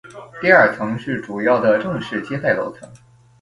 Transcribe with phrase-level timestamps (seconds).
[0.41, 2.89] 第二层是主要的正式接待楼层。